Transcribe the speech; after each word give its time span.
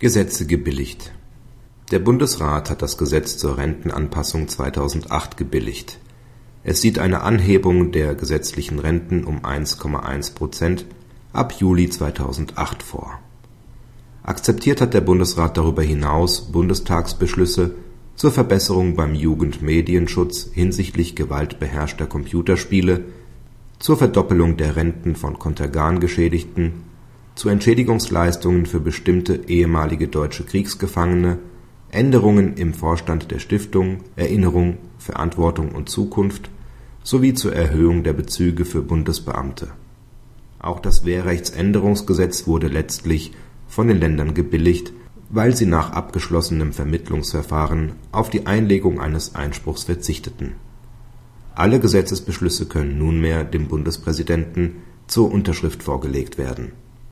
Gesetze 0.00 0.46
gebilligt. 0.46 1.12
Der 1.90 1.98
Bundesrat 1.98 2.70
hat 2.70 2.80
das 2.80 2.96
Gesetz 2.96 3.36
zur 3.36 3.58
Rentenanpassung 3.58 4.48
2008 4.48 5.36
gebilligt. 5.36 5.98
Es 6.64 6.80
sieht 6.80 6.98
eine 6.98 7.20
Anhebung 7.20 7.92
der 7.92 8.14
gesetzlichen 8.14 8.78
Renten 8.78 9.24
um 9.24 9.40
1,1 9.40 10.32
Prozent 10.32 10.86
ab 11.34 11.52
Juli 11.52 11.90
2008 11.90 12.82
vor. 12.82 13.18
Akzeptiert 14.22 14.80
hat 14.80 14.94
der 14.94 15.02
Bundesrat 15.02 15.58
darüber 15.58 15.82
hinaus 15.82 16.50
Bundestagsbeschlüsse 16.50 17.74
zur 18.16 18.32
Verbesserung 18.32 18.96
beim 18.96 19.14
Jugendmedienschutz 19.14 20.48
hinsichtlich 20.50 21.14
gewaltbeherrschter 21.14 22.06
Computerspiele, 22.06 23.04
zur 23.78 23.98
Verdoppelung 23.98 24.56
der 24.56 24.76
Renten 24.76 25.14
von 25.14 25.38
Kontergan-Geschädigten 25.38 26.88
zu 27.40 27.48
Entschädigungsleistungen 27.48 28.66
für 28.66 28.80
bestimmte 28.80 29.48
ehemalige 29.48 30.08
deutsche 30.08 30.44
Kriegsgefangene, 30.44 31.38
Änderungen 31.90 32.58
im 32.58 32.74
Vorstand 32.74 33.30
der 33.30 33.38
Stiftung 33.38 34.00
Erinnerung, 34.14 34.76
Verantwortung 34.98 35.70
und 35.70 35.88
Zukunft 35.88 36.50
sowie 37.02 37.32
zur 37.32 37.54
Erhöhung 37.54 38.02
der 38.04 38.12
Bezüge 38.12 38.66
für 38.66 38.82
Bundesbeamte. 38.82 39.68
Auch 40.58 40.80
das 40.80 41.06
Wehrrechtsänderungsgesetz 41.06 42.46
wurde 42.46 42.68
letztlich 42.68 43.32
von 43.68 43.88
den 43.88 44.00
Ländern 44.00 44.34
gebilligt, 44.34 44.92
weil 45.30 45.56
sie 45.56 45.64
nach 45.64 45.92
abgeschlossenem 45.92 46.74
Vermittlungsverfahren 46.74 47.92
auf 48.12 48.28
die 48.28 48.46
Einlegung 48.46 49.00
eines 49.00 49.34
Einspruchs 49.34 49.84
verzichteten. 49.84 50.56
Alle 51.54 51.80
Gesetzesbeschlüsse 51.80 52.66
können 52.66 52.98
nunmehr 52.98 53.44
dem 53.44 53.66
Bundespräsidenten 53.66 54.82
zur 55.06 55.32
Unterschrift 55.32 55.82
vorgelegt 55.82 56.36
werden 56.36 56.72